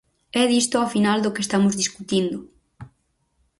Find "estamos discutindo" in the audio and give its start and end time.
1.45-2.37